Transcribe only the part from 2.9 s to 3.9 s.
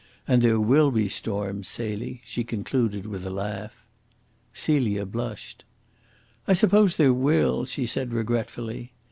with a laugh.